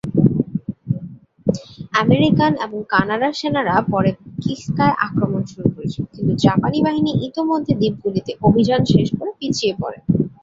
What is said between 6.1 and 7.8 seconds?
কিন্তু জাপানি বাহিনী ইতোমধ্যে